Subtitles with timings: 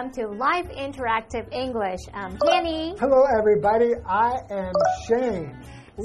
[0.00, 2.00] Welcome to Live Interactive English.
[2.14, 2.94] Um, I'm Jenny.
[2.98, 3.92] Hello, everybody.
[4.06, 4.72] I am
[5.06, 5.54] Shane.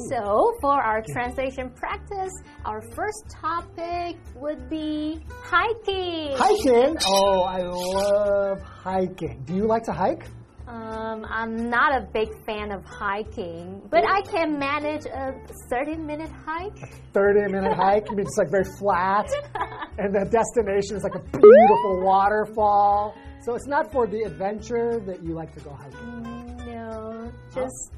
[0.10, 2.34] So, for our translation practice,
[2.66, 6.36] our first topic would be hiking.
[6.36, 6.98] Hiking.
[7.08, 9.44] Oh, I love hiking.
[9.46, 10.28] Do you like to hike?
[10.68, 15.34] Um, I'm not a big fan of hiking, but I can manage a
[15.70, 16.78] 30 minute hike.
[17.14, 18.08] 30 minute hike.
[18.10, 19.28] I mean, it's like very flat,
[20.00, 23.16] and the destination is like a beautiful waterfall.
[23.44, 26.58] So it's not for the adventure that you like to go hiking.
[26.66, 27.92] No, just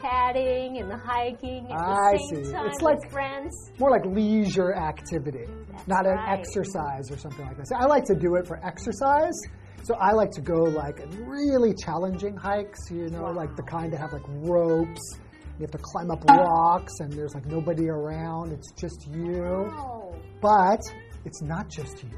[0.00, 2.52] chatting and hiking at I the same see.
[2.52, 3.54] time It's like- friends.
[3.78, 5.46] More like leisure activity,
[5.86, 7.68] not an exercise or something like that.
[7.68, 9.38] So I like to do it for exercise.
[9.82, 13.98] So I like to go like really challenging hikes, you know, like the kind that
[14.00, 15.18] have like ropes.
[15.58, 18.52] You have to climb up rocks and there's like nobody around.
[18.52, 19.44] It's just you.
[19.44, 20.14] Oh.
[20.40, 20.80] But
[21.24, 22.10] it's not just you.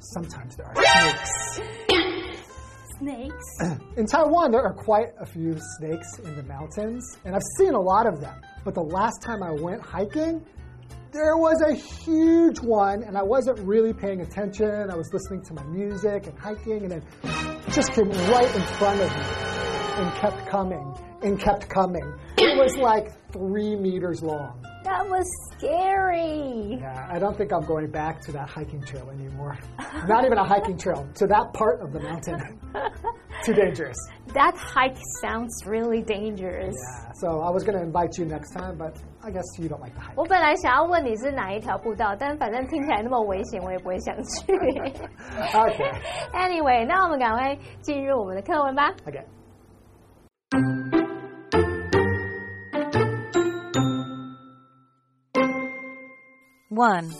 [0.00, 1.60] Sometimes there are snakes.
[2.98, 3.46] Snakes.
[3.96, 7.80] In Taiwan, there are quite a few snakes in the mountains, and I've seen a
[7.80, 8.34] lot of them.
[8.62, 10.44] But the last time I went hiking,
[11.12, 14.90] there was a huge one, and I wasn't really paying attention.
[14.90, 17.02] I was listening to my music and hiking, and it
[17.72, 19.24] just came right in front of me
[20.02, 22.05] and kept coming and kept coming.
[22.37, 24.61] It was like three meters long.
[24.83, 25.25] That was
[25.57, 26.77] scary.
[26.79, 29.57] Yeah, I don't think I'm going back to that hiking trail anymore.
[30.07, 32.37] Not even a hiking trail, to that part of the mountain.
[33.43, 33.97] Too dangerous.
[34.35, 36.75] That hike sounds really dangerous.
[36.75, 39.81] Yeah, so I was going to invite you next time, but I guess you don't
[39.81, 40.15] like the hike.
[40.15, 44.53] 我本来想要问你是哪一条步道，但反正听起来那么危险，我也不会想去。
[44.53, 45.93] Okay.
[46.31, 48.93] Anyway，那我们赶快进入我们的课文吧。
[49.07, 49.25] Okay.
[56.70, 57.12] One,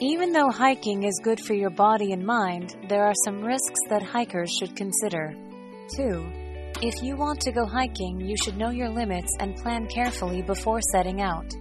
[0.00, 4.02] even though hiking is good for your body and mind, there are some risks that
[4.02, 5.32] hikers should consider.
[5.94, 6.28] Two,
[6.82, 10.80] if you want to go hiking, you should know your limits and plan carefully before
[10.90, 11.54] setting out.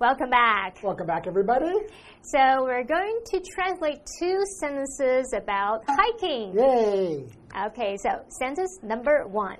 [0.00, 0.82] Welcome back.
[0.82, 1.74] Welcome back, everybody.
[2.22, 6.54] So we're going to translate two sentences about hiking.
[6.56, 7.26] Yay.
[7.54, 8.08] Okay, so
[8.40, 9.58] sentence number one.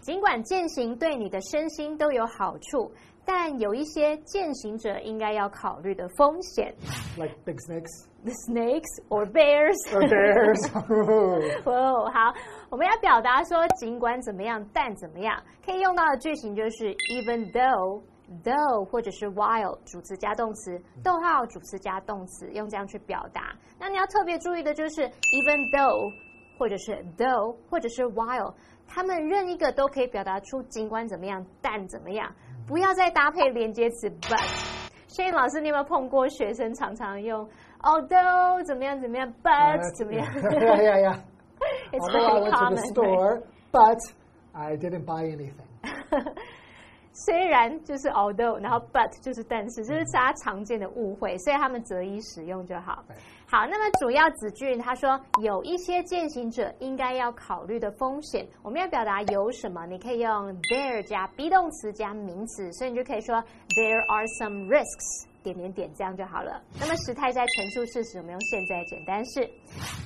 [0.00, 2.90] 尽管践行对你的身心都有好处，
[3.24, 6.74] 但有一些践行者应该要考虑的风险。
[7.18, 9.76] Like big snakes The snakes or bears.
[9.92, 10.60] or bears.
[11.64, 12.34] 哦，好，
[12.70, 18.02] 我们要表达说尽管怎么样，但怎么样，可以用到的句型就是 even though。
[18.42, 23.54] though 或者是 while 主词加动词，逗号主词加动词，用这样去表达。
[23.78, 26.10] 那你要特别注意的就是 even though
[26.58, 28.54] 或者是 though 或者是 while，
[28.86, 32.30] 他们任一个都可以表达出尽管怎么样，但怎么样，
[32.66, 34.84] 不要再搭配连接词 but。
[35.08, 37.48] 所以老师，你有没有碰过学生常常用
[37.82, 41.20] although 怎么样怎么样，but 怎么样 yeah, yeah,
[41.92, 42.84] very to common.
[42.92, 43.98] store, but
[44.52, 45.54] I didn't buy anything.
[47.12, 53.16] 虽然就是 although，然后 but 就是但是，这是大家常见的误会，所以他们择一使用就好对。
[53.54, 55.08] 好，那么主要子句他说
[55.40, 65.28] 有一些践行者应该要考虑的风险，我们要表达有什么，你可以用 there 加 be 动词加名词，所以你就可以说 there are some risks。
[65.44, 66.60] 点点点，这样就好了。
[66.80, 69.48] 那么时态在陈述事实，我们用现在简单式。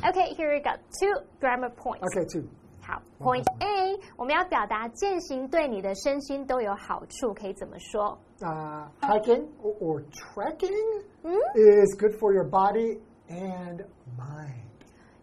[0.06, 1.08] OK，here、we got two
[1.40, 2.00] grammar points。
[2.00, 2.46] Okay, two.
[2.82, 10.04] 好，Point A，我们要表达践行对你的身心都有好处，可以怎么说？Uh, hiking or, or
[10.34, 11.02] trekking
[11.54, 12.98] is good for your body
[13.29, 13.85] and
[14.17, 14.61] mind.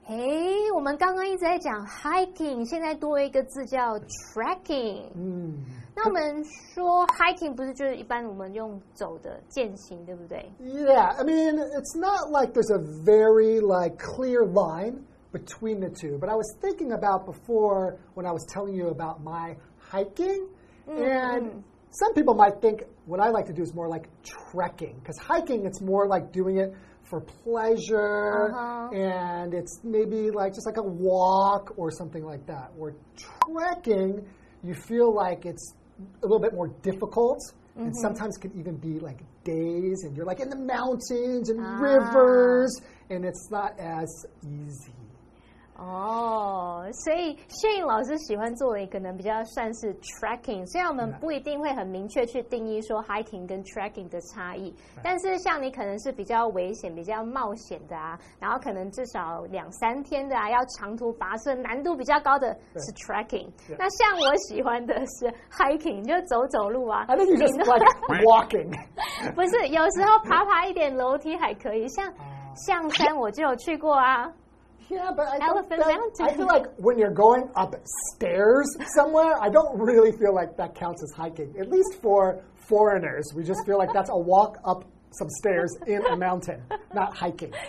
[0.07, 5.13] 诶，我们刚刚一直在讲 hiking，现在多一个字叫 trekking。
[5.15, 5.55] Mm.
[5.95, 10.51] 那我们说 hiking 不是就是一般我们用走的践行，对不对？
[10.61, 16.19] Yeah, I mean, it's not like there's a very like clear line between the two.
[16.19, 20.49] But I was thinking about before when I was telling you about my hiking,
[20.89, 21.63] and
[21.93, 25.67] some people might think what I like to do is more like trekking because hiking
[25.67, 26.75] it's more like doing it
[27.10, 28.90] for pleasure Uh-huh.
[28.96, 32.68] and it's maybe like just like a walk or something like that.
[32.76, 32.94] Where
[33.46, 34.12] trekking,
[34.64, 35.66] you feel like it's
[36.24, 37.40] a little bit more difficult
[37.78, 41.78] and sometimes can even be like days and you're like in the mountains and Ah.
[41.90, 42.72] rivers
[43.12, 44.10] and it's not as
[44.44, 44.94] easy.
[45.78, 46.35] 哦，
[47.04, 63.48] 所以谢颖老师喜欢做的可能比较算是 tracking 虽然我们不一定会很明确去定义说 hiking 跟 tracking 的差异，但是像你可能是比较危险、比较冒险的啊，然后可能至少两三天的啊，要长途跋涉、难度比较高的是 tracking。
[63.78, 67.06] 那像我喜欢的是 hiking，就走走路啊。
[67.08, 68.72] I think you just like walking.
[69.36, 72.14] 不是，有时候爬爬一点楼梯还可以，像
[72.56, 74.32] 象山我就有去过啊。
[74.89, 76.27] Yeah, but I, think Elephant that- Mountain.
[76.27, 77.75] I feel like when you're going up
[78.15, 78.67] stairs
[78.97, 81.55] somewhere, I don't really feel like that counts as hiking.
[81.61, 86.05] At least for foreigners, we just feel like that's a walk up some stairs in
[86.07, 86.61] a mountain,
[86.93, 87.53] not hiking.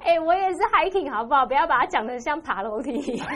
[0.00, 1.46] 哎、我也是 hiking 好不好？
[1.46, 3.26] 不要把它讲的像爬楼梯一样。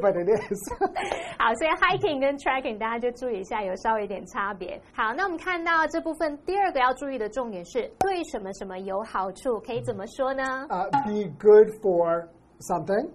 [0.00, 0.58] but it is.
[1.38, 4.80] 好，所以 hiking 跟 trekking 大家就注意一下，有稍微一点差别。
[4.94, 10.66] 好，那我们看到这部分第二个要注意的重点是对什么什么有好处，可以怎么说呢？
[10.70, 12.26] uh, be good for
[12.60, 13.08] something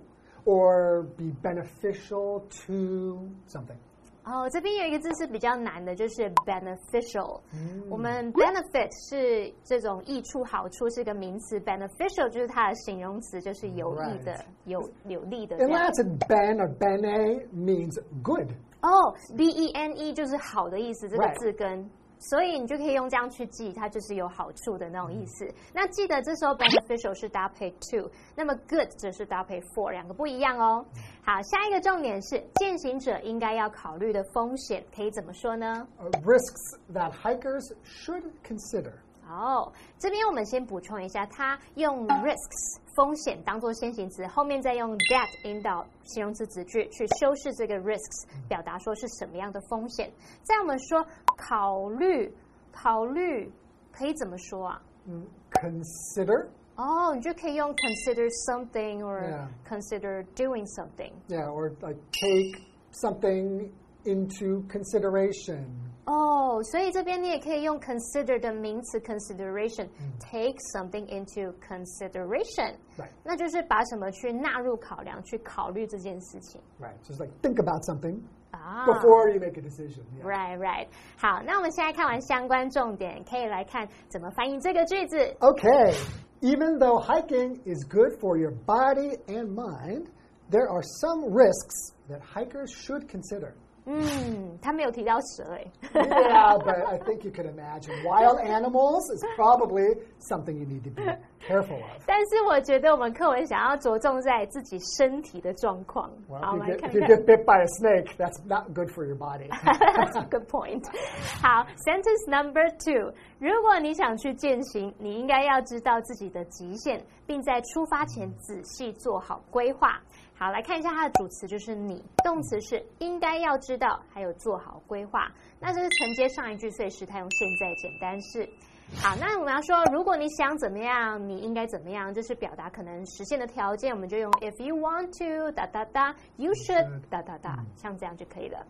[0.45, 3.77] or be beneficial to something.
[4.23, 7.41] 哦，这边有一个字是比较难的，就是 beneficial。
[7.89, 15.81] 我们 benefit 是这种益处、好处是个名词，beneficial 就是它的形容词，就是有益的 Right、有有利的这 In 样。
[15.89, 18.47] Latin, ben or bene means good.
[18.83, 21.89] 哦，b e n e 就是好的意思，这个 Right 字根。
[22.18, 25.46] 所以你就可以用这样去记，它就是有好处的那种意思。
[25.72, 30.84] 那记得这时候 beneficial 是搭配 to，那么 good 则是搭配 for，两个不一样哦。
[31.24, 35.86] 好，下一个重点是践行者应该要考虑的风险，可以怎么说呢
[36.24, 38.92] ？Risks that hikers should consider.
[39.28, 50.10] 哦，这边我们先补充一下，它用 risks 风险当做先行词，后面再用 that 引导形容词子句去修饰这个 risks，表达说是什么样的风险。
[50.42, 51.04] 在我们说
[51.36, 52.32] 考虑，
[52.72, 53.52] 考虑
[53.92, 54.82] 可以怎么说啊？
[55.06, 61.12] 嗯 Consider, 哦，你就可以用 consider something or consider doing something。
[61.28, 62.60] yeah, or like take
[62.92, 63.70] something
[64.05, 65.65] into consideration.
[66.05, 72.75] 哦，所以这边你也可以用 consider 的名词 consideration，take something into consideration。
[72.97, 73.11] Right.
[73.23, 76.95] 那就是把什么去纳入考量，去考虑这件事情 Right.
[77.07, 78.19] Just like think about something
[78.49, 78.85] 啊。
[78.87, 80.03] before you make a decision.
[80.17, 80.25] Yeah.
[80.25, 80.87] Right, right。
[81.17, 85.17] 好，那我们现在看完相关重点，可以来看怎么翻译这个句子。
[85.39, 85.93] Okay.
[86.41, 90.07] Even though hiking is good for your body and mind,
[90.49, 93.53] there are some risks that hikers should consider.
[93.85, 95.65] 嗯，他没有提到蛇哎。
[95.93, 100.91] yeah, but I think you can imagine wild animals is probably something you need to
[100.91, 101.01] be
[101.47, 102.03] careful of.
[102.05, 106.11] 但是我觉得我们课文想要着重在自己身体的状况。
[106.29, 107.09] Well, 好，我 if 们 you, 来 get, 看 if you 看。
[107.09, 109.47] get bit by a snake, that's not good for your body.
[109.49, 110.85] That's a good point.
[111.41, 113.11] 好，sentence number two。
[113.38, 120.00] 如果你想去践行，你应该要知道自己的极限，并在出发前仔细做好规划。
[120.38, 125.30] 好，来看一下它的主词就是你，动词是应该要知道，还有做好规划。
[125.60, 128.48] 那这是承接上一句，所以时态用现在简单式。
[128.94, 138.66] 好，那我们要说，如果你想怎么样，你应该怎么样，就是表达可能实现的条件，我们就用 if you want to 哒哒哒，you should should 哒哒哒，像这样就可以了。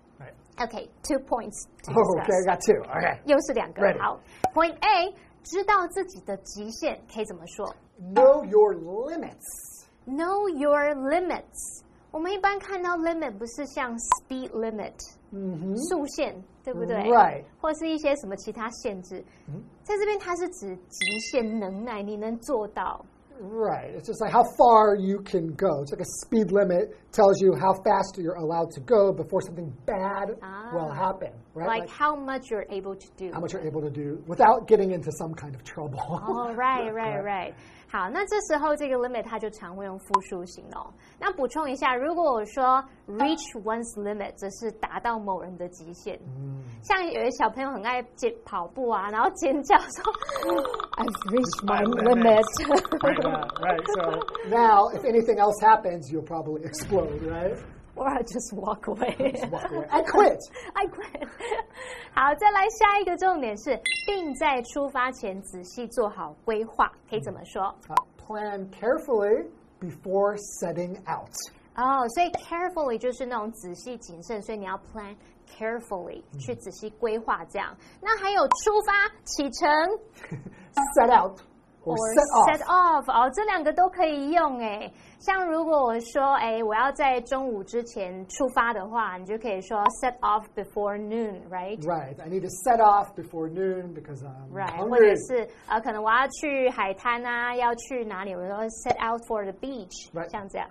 [0.56, 0.68] Right.
[0.68, 2.80] OK, two points To oh, okay, I got two.
[2.90, 3.18] Okay.
[3.26, 4.00] 又是两个 Ready.
[4.00, 4.18] 好
[4.54, 7.66] ，Point A，知道自己的极限可以怎么说
[8.00, 11.82] Know your limits.？Know your limits。
[12.10, 14.94] 我们一般看到 limit 不是像 speed limit
[15.88, 17.44] 速限，对不对 Right.
[17.60, 19.22] 或是一些什么其他限制，
[19.82, 23.04] 在这边它是指极限能耐，你能做到。
[23.40, 23.90] Right.
[23.94, 25.82] It's just like how far you can go.
[25.82, 29.72] It's like a speed limit tells you how fast you're allowed to go before something
[29.86, 30.70] bad Ah.
[30.72, 31.32] will happen.
[31.54, 31.80] Right.
[31.80, 33.30] Like how much you're able to do.
[33.32, 35.98] how much you're able to do without getting into some kind of trouble.
[36.00, 37.54] 哦、r i g h t right, right.
[37.88, 40.84] 好，那这时候这个 limit 它就常会用复数形容。
[41.18, 46.18] 那补充一下，如果我说 reach one's limit，则是达到某人的极限。
[46.26, 50.12] 嗯像有些小朋友很爱尖跑步啊，然后尖叫说
[50.96, 52.44] I've reached my limit。
[53.60, 53.84] Right.
[53.94, 57.56] So now, if anything else happens, you'll probably explode, right?
[57.95, 59.33] Or I just walk away.
[59.51, 59.85] Walk away.
[59.89, 60.39] I quit.
[60.73, 61.27] I quit.
[62.13, 63.77] 好，再来下一个重点是，
[64.07, 67.75] 并在出发前仔细做好规划，可以怎么说？
[67.89, 69.45] Uh, plan carefully
[69.79, 71.29] before setting out.
[71.75, 75.15] 哦，所以 carefully 就是那种仔细谨慎，所以你要 plan
[75.49, 77.75] carefully 去仔细规划这样。
[78.01, 79.69] 那还有出发、启程
[80.95, 81.39] Set out
[81.94, 83.04] Or, set off.
[83.10, 84.90] 哦，这两个都可以用哎。
[85.18, 92.20] 像如果我说哎，我要在中午之前出发的话，你就可以说 set off before noon，right？Right.
[92.20, 100.28] I need to set off before noon because I'm Right，或者.是呃，可能我要去海滩啊，要去哪里，我说 set out for the beach，、Right
[100.30, 100.68] 像这样。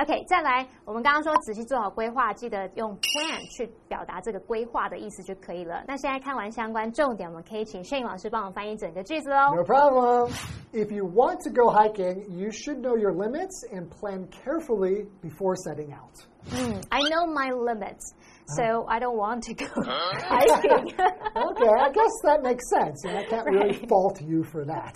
[0.00, 5.82] OK，再来，我们刚刚说仔细做好规划，记得用 plan 去表达这个规划的意思就可以了。
[5.88, 9.54] 那现在看完相关重点，我们可以请 Shane 老师帮我翻译整个句子喽。
[9.54, 10.30] No problem.
[10.74, 15.56] If you want to go hiking, you should know your limits and plan carefully before
[15.64, 16.12] setting out.
[16.52, 18.12] 嗯，I know my limits,
[18.58, 20.92] so I don't want to go hiking.
[20.92, 23.88] Okay, I guess that makes sense, and I can't really Right.
[23.88, 24.94] fault you for that.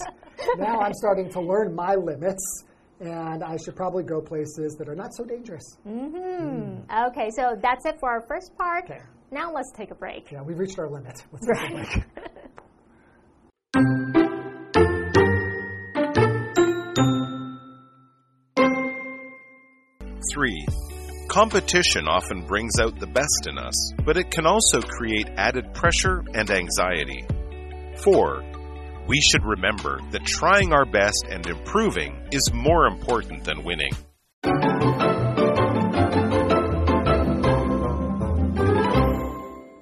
[0.59, 2.67] Now I'm starting to learn my limits,
[3.00, 5.78] and I should probably go places that are not so dangerous.
[5.84, 8.86] hmm Okay, so that's it for our first part.
[8.86, 9.02] Okay.
[9.32, 10.32] Now let's take a break.
[10.32, 11.24] Yeah, we've reached our limit.
[11.32, 12.06] Let's take a break.
[20.34, 20.66] Three,
[21.30, 26.24] competition often brings out the best in us, but it can also create added pressure
[26.34, 27.25] and anxiety.
[28.04, 28.44] Four,
[29.08, 33.92] we should remember that trying our best and improving is more important than winning.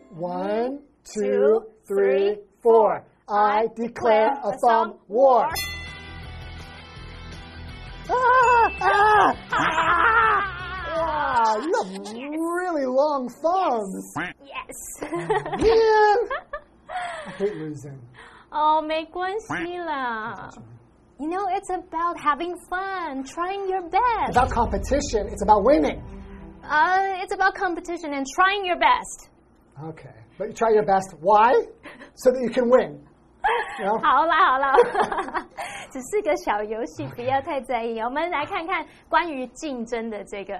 [0.09, 3.05] One, two, three, four.
[3.29, 5.47] I declare a thumb war.
[8.09, 10.53] Ah, ah, ah.
[10.95, 14.13] Wow, you have really long thumbs.
[14.45, 15.01] Yes.
[15.01, 15.59] Man,
[17.25, 17.99] I hate losing.
[18.52, 20.48] 哦，没关系啦。
[21.18, 24.30] You know, it's about having fun, trying your best.
[24.30, 26.00] About competition, it's about winning.
[26.62, 29.30] Uh, it's about competition and trying your best.
[29.82, 31.14] Okay, but you try your best.
[31.20, 31.52] Why?
[32.14, 33.00] So that you can win.
[34.01, 34.73] 好啦 好啦，
[35.91, 37.99] 只是个小游戏，不要太在意。
[37.99, 40.55] 我们来看看关于竞争的这个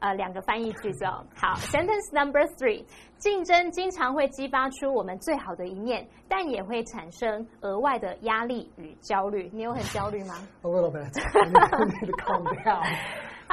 [0.00, 1.24] 呃两个翻译句子哦。
[1.36, 2.84] 好，sentence number three，
[3.18, 9.48] 竞争经常会激发出我们最好的一面，但也会产生额外的压力与焦虑。
[9.52, 11.04] 你有很焦虑吗？A little bit.
[11.34, 12.84] I need, I need to calm down.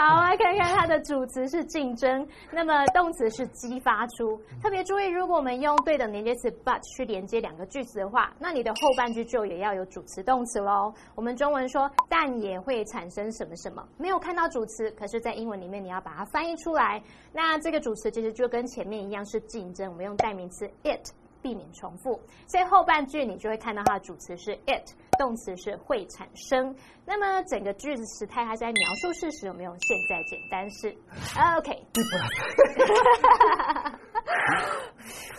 [0.04, 4.36] 好，来看看它的主词是竞争，那么动词是激发出。
[4.60, 10.92] 特别注意，如果我们用对等连接词 but 去连接两个句子的话，那你的后半句就也要有主词动词喽。
[11.14, 17.00] 我们中文说，但也会产生什么什么，没有看到主词，可是在英文里面你要把它翻译出来。
[17.32, 21.12] 那这个主词其实就跟前面一样是竞争，我们用代名词 it。
[21.44, 24.88] 避免重复，所以后半句你就会看到它的主词是 it，
[25.22, 26.76] 动词是会产生。
[27.06, 30.90] 那么整个句子时态，还是在描述事实有没有现在简单式
[31.58, 31.86] ？OK。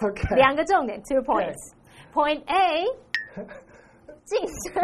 [0.03, 0.23] OK。
[0.39, 1.73] 两个重点，two points。
[2.15, 2.87] Point A。
[4.25, 4.81] 晋升。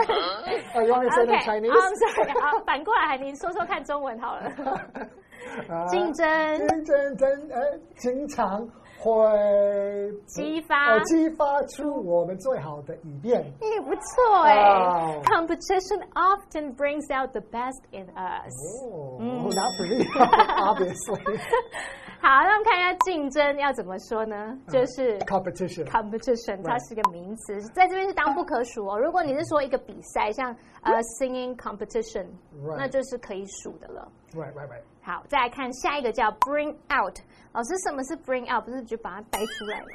[0.75, 0.89] OK。
[0.89, 2.41] I'm sorry。
[2.41, 4.51] 好，反过来，您说说看中文好了。
[5.91, 8.69] 竞争，竞争，争，呃，经常
[9.00, 13.42] 会激发呃激发出我们最好的一面。
[13.60, 14.56] 哎，不错哎。
[14.56, 18.54] 哦 Competition often brings out the best in us。
[18.84, 19.54] Oh, Mm.
[19.54, 20.06] not for me,
[20.62, 21.40] obviously.
[22.21, 24.59] 好，那我们看一下竞争要怎么说呢？
[24.69, 25.19] 就是。
[25.21, 25.85] Competition.
[25.87, 28.99] competition，它是个名词，在这边是当不可数哦。
[28.99, 34.11] 如果你是说一个比赛，像呃 singing competition，Right 那就是可以数的了。
[34.35, 34.83] Right, right, right.
[35.01, 37.17] 好，再来看下一个叫 bring out。
[37.53, 38.65] 老师，什么是 bring out？
[38.65, 39.87] 不是就把它带出来吗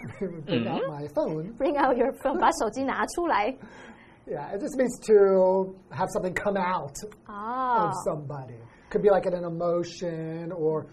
[0.48, 3.56] Bring out my phone.？Bring out your phone，把手机拿出来。
[4.26, 6.96] Yeah, it just means to have something come out
[7.28, 8.56] 哦 of，somebody.
[8.90, 10.86] Could be like an emotion or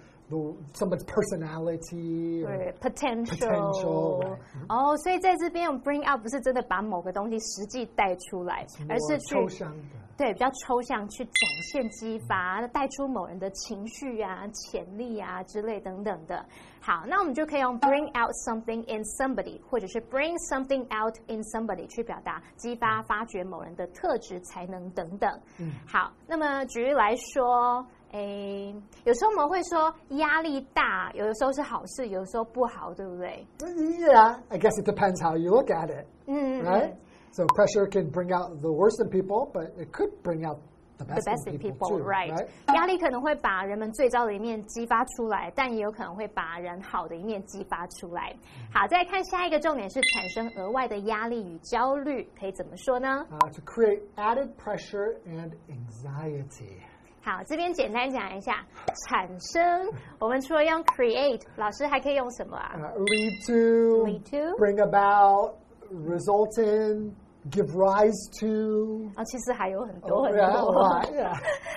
[0.75, 2.45] someone's personality.
[2.45, 9.83] 对，potential Potential，right 哦，所以在这边用 bring out 不是真的把某个东西实际带出来，而是去抽象的。
[10.17, 11.33] 对，比较抽象，去展
[11.73, 16.45] 现、激发，带出某人的情绪啊、潜力啊之类等等的。
[16.79, 25.41] 好，那我们就可以用 bring out something in somebody，或者是 bring something out in somebody 去表达激发、发掘某人的特质、才能等等。
[25.59, 27.87] 嗯好，那么举例来说。
[28.13, 28.75] 诶，
[29.05, 36.95] 有时候我们会说压力大，有的时候是好事，有的时候不好，对不对？Yeah, I guess it depends how you look at it, 嗯 right?
[37.33, 40.59] So pressure can bring out the worst in people, but it could bring out
[40.99, 42.47] the the best, in people, people, too, right？
[42.75, 48.35] 压力可能会把人们最糟的一面激发出来，但也有可能会把人好的一面激发出来。
[48.75, 56.81] 好，再看下一个重点是产生额外的压力与焦虑，可以怎么说呢？Uh, to create added pressure and anxiety.
[57.24, 58.64] 好，这边简单讲一下
[59.08, 59.90] 产生。
[60.20, 62.74] 我们除了用 create，老师还可以用什么啊？
[62.76, 65.56] Uh, lead to, Lead to bring about,
[65.90, 67.16] result in,
[67.50, 69.10] give rise to.
[69.16, 70.74] 哦，其实还有很多 Oh, 很 yeah, a 多。
[70.76, 71.34] lot, yeah.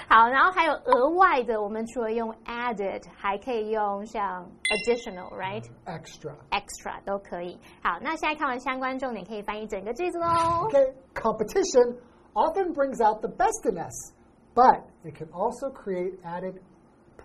[0.07, 4.47] 好，然后还有额外的，我们除了用 added，还可以用像
[4.87, 5.65] additional，right？
[5.87, 6.35] Extra.
[6.51, 7.59] extra 都可以。
[7.83, 10.27] 好，那现在看完相关重点，可以翻译整个句子喽。
[10.69, 11.97] Okay, competition
[12.35, 14.13] often brings out the best in us,
[14.55, 16.61] but it can also create added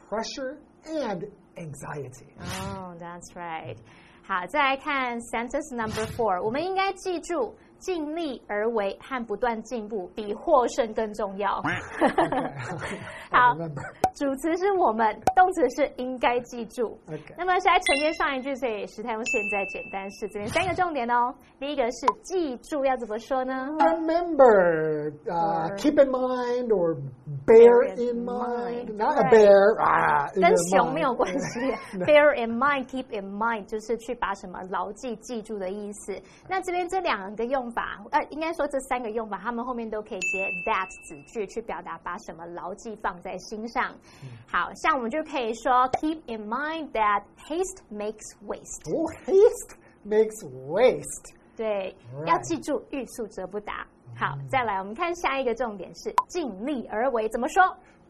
[0.09, 1.23] pressure and
[1.57, 2.27] anxiety.
[2.39, 3.77] Oh, that's right.
[4.25, 11.62] 好，再来看 sentence number four，我们应该记住 尽力而为和不断进步比获胜更重要。
[13.30, 13.54] 好
[14.14, 16.98] 主词是我们，动词是应该记住。
[17.36, 20.26] 那么是来承接上一句，所以时态用现在简单式。
[20.28, 21.32] 这边三个重点哦。
[21.60, 26.96] 第一个是记住，要怎么说呢？Remember, uh, keep in mind, or
[27.48, 28.88] bear in in mind.
[28.88, 29.76] mind, Not a bear.
[29.80, 31.60] Ah, 跟熊没有关系。
[31.98, 36.20] Bear in mind, keep in mind，就是去把什么牢记、记住的意思。
[36.48, 43.94] 那这边这两个用法，呃，应该说这三个用法，他们后面都可以接 that 子句去表达把什么牢记放在心上。
[44.46, 48.94] 好像我们就可以说 keep in mind that haste makes waste。
[48.94, 49.76] Oh, haste
[50.06, 51.34] makes waste.
[51.56, 51.94] 对
[52.26, 53.86] 要记住欲速则不达。
[54.18, 57.62] 好，再来我们看下一个重点是尽力而为，怎么说？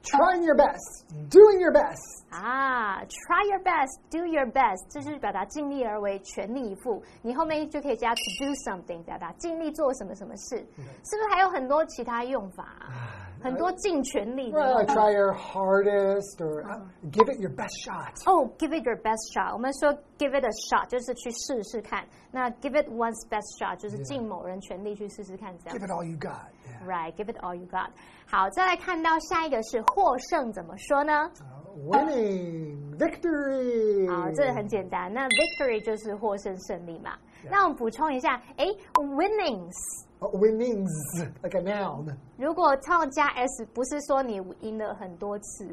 [0.05, 2.25] Trying your best, doing your best.
[2.29, 7.01] 啊，try your best, do your best，这就是表达尽力而为、全力以赴。
[7.21, 13.31] 你后面就可以加 to do something，表达尽力做什么什么事，是不是还有很多其他用法、啊？
[13.41, 15.01] 很多尽全力的 Well, 用 like 法。
[15.01, 16.81] try your hardest, or uh,
[17.11, 18.11] give it your best shot.
[18.25, 19.53] 哦、g i v e it your best shot。
[19.53, 26.47] 我们说 give it a shot 就是去试试看，那 give it one's best shot 就是尽某人全力去试试看，这样 Give。it all you got.
[26.77, 26.85] Yeah.
[26.87, 27.89] Right, give it all you got。
[28.25, 31.31] 好，再来看到下一个是获胜，怎么说呢？
[31.39, 34.09] Uh, winning, victory.
[34.09, 35.11] 好，这个很简单。
[35.13, 37.17] 那 victory 就是获胜胜利嘛。
[37.49, 40.89] 那我们补充一下，诶 w i n n i n g s Uh, winnings,
[41.41, 42.07] like a noun.
[42.37, 45.67] 如果套加 s，不是说你赢了很多次，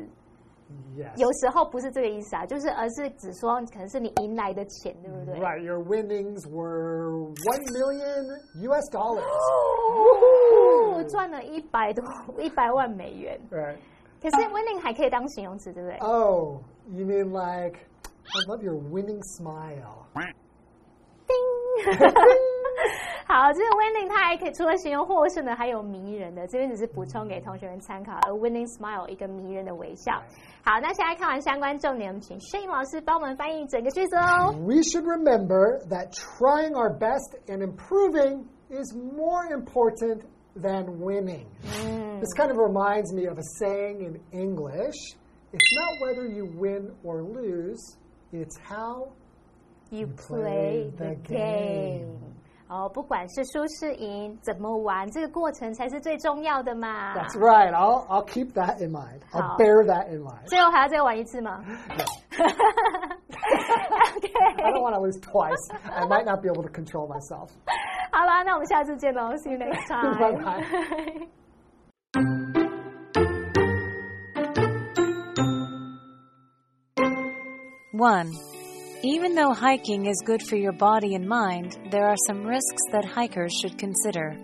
[0.96, 1.16] Yes.
[1.16, 5.38] 有时候不是这个意思啊，就是而是只说可能是你赢来的钱，对不对？
[5.38, 8.24] Right, your winnings were one million
[8.62, 8.90] U.S.
[8.90, 9.22] dollars.
[10.97, 12.03] 哦，赚了一百多
[12.39, 13.39] 一百万美元。
[13.51, 13.77] Right.
[14.21, 16.57] 可是 winning 还可以当形容词，对不对？Oh,
[16.89, 17.79] you mean like
[18.23, 20.05] I love your winning smile.
[23.27, 26.47] 好，这个 winning 它还可以除了形容获胜的，还有迷人的。
[26.47, 28.13] 这边只是补充给同学们参考。
[28.27, 30.13] 而 winning smile 一个迷人的微笑。
[30.63, 34.53] 好，那现在看完相关重点，我们请 Shane 老师帮我们翻译整个句子哦。
[34.65, 40.21] We should remember that trying our best and improving is more important
[40.56, 41.46] than winning.
[42.20, 44.96] This kind of reminds me of a saying in English
[45.52, 47.96] it's not whether you win or lose,
[48.32, 49.12] it's how
[49.90, 52.36] You play play the the game game.。
[52.68, 57.16] 哦，不管是输是赢，怎么玩，这个过程才是最重要的嘛。
[57.16, 57.72] That's right.
[57.72, 59.22] I'll, I'll keep that in mind.
[59.32, 59.56] I'll 好。
[59.56, 60.46] bear that in mind.
[60.46, 62.46] 最 后还要再玩一次吗 I
[64.16, 65.58] ？OK， don't want to lose twice.
[65.92, 67.50] I might not be able to control myself.
[68.14, 70.18] 好啦，那我们下次见喽，See you next time。
[70.18, 70.64] 拜拜
[77.92, 78.32] 1.
[79.02, 83.04] Even though hiking is good for your body and mind, there are some risks that
[83.04, 84.36] hikers should consider.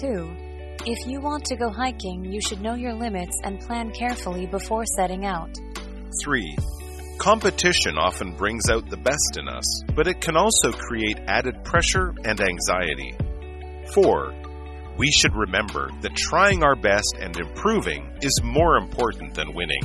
[0.00, 0.28] 2.
[0.84, 4.84] If you want to go hiking, you should know your limits and plan carefully before
[4.96, 5.50] setting out.
[6.24, 6.56] 3.
[7.17, 12.13] Competition often brings out the best in us, but it can also create added pressure
[12.23, 13.17] and anxiety.
[13.93, 14.33] 4.
[14.97, 19.81] We should remember that trying our best and improving is more important than winning.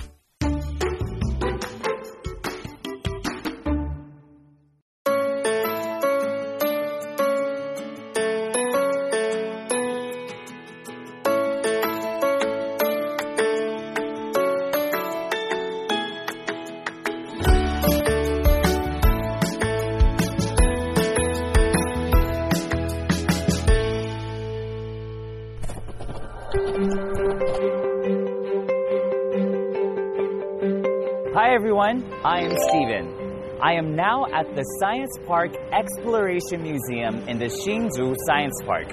[33.72, 38.88] I am now at the Science Park Exploration Museum in the Hsinchu Science Park.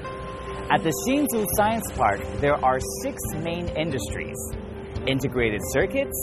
[0.71, 4.37] At the Hsinchu Science Park, there are six main industries
[5.05, 6.15] integrated circuits,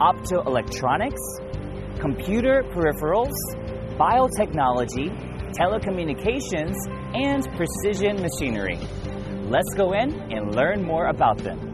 [0.00, 1.22] optoelectronics,
[2.00, 3.36] computer peripherals,
[3.94, 5.14] biotechnology,
[5.54, 6.74] telecommunications,
[7.14, 8.76] and precision machinery.
[9.44, 11.73] Let's go in and learn more about them.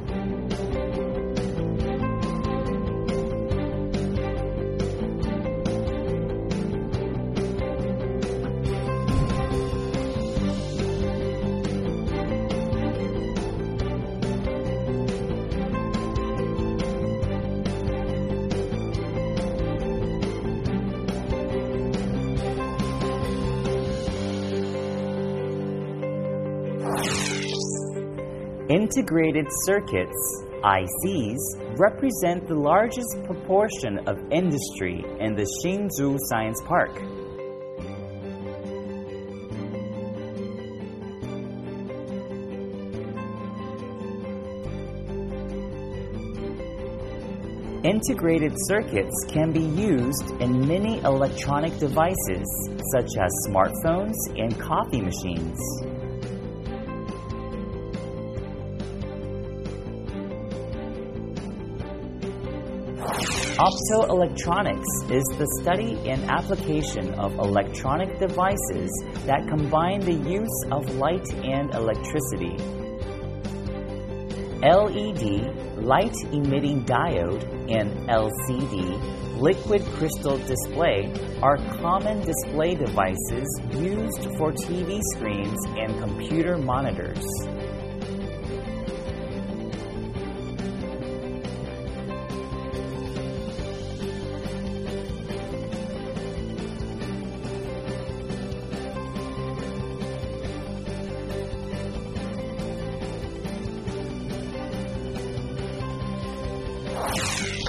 [28.71, 31.41] Integrated circuits ICs
[31.77, 36.97] represent the largest proportion of industry in the Hsinchu Science Park.
[47.83, 52.47] Integrated circuits can be used in many electronic devices,
[52.93, 55.59] such as smartphones and coffee machines.
[63.61, 68.91] Optoelectronics is the study and application of electronic devices
[69.27, 72.57] that combine the use of light and electricity.
[74.65, 84.53] LED, light emitting diode, and LCD, liquid crystal display, are common display devices used for
[84.53, 87.27] TV screens and computer monitors.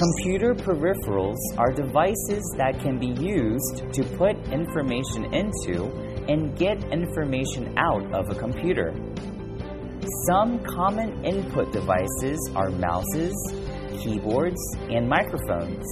[0.02, 5.92] Computer peripherals are devices that can be used to put information into
[6.28, 8.96] and get information out of a computer.
[10.26, 13.36] Some common input devices are mouses,
[14.00, 14.60] keyboards,
[14.90, 15.86] and microphones.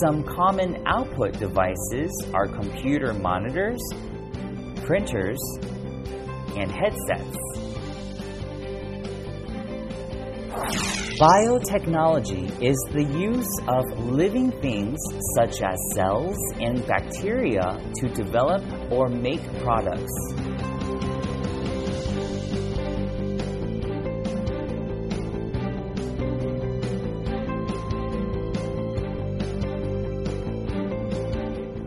[0.00, 3.82] Some common output devices are computer monitors,
[4.86, 5.38] printers,
[6.56, 7.43] and headsets.
[11.20, 14.98] Biotechnology is the use of living things
[15.36, 20.12] such as cells and bacteria to develop or make products.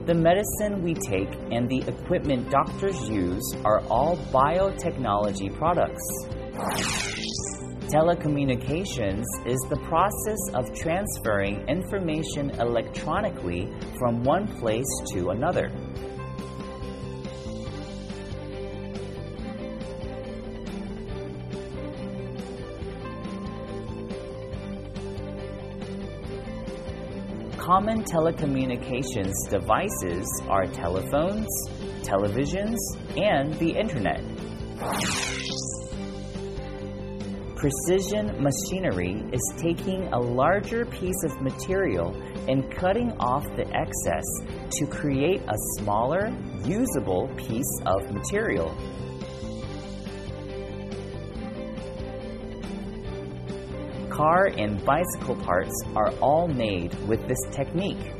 [0.05, 6.27] The medicine we take and the equipment doctors use are all biotechnology products.
[7.89, 15.71] Telecommunications is the process of transferring information electronically from one place to another.
[27.57, 31.47] Common telecommunications devices are telephones,
[32.03, 32.75] televisions,
[33.15, 34.21] and the internet.
[37.67, 42.15] Precision machinery is taking a larger piece of material
[42.47, 44.23] and cutting off the excess
[44.71, 48.73] to create a smaller, usable piece of material.
[54.09, 58.16] Car and bicycle parts are all made with this technique.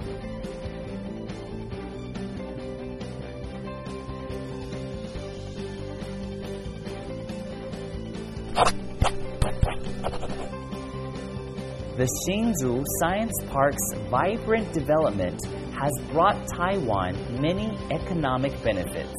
[12.07, 15.45] The Science Park's vibrant development
[15.77, 19.13] has brought Taiwan many economic benefits.